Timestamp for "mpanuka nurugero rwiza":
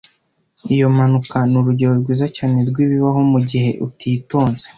0.95-2.25